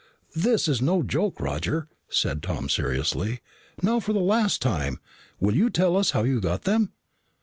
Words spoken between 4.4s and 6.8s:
time, will you tell us how you got